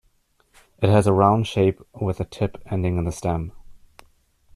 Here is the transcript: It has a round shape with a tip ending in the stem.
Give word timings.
It 0.81 0.89
has 0.89 1.05
a 1.05 1.13
round 1.13 1.45
shape 1.45 1.79
with 1.93 2.19
a 2.19 2.25
tip 2.25 2.57
ending 2.65 2.97
in 2.97 3.03
the 3.05 3.11
stem. 3.11 3.51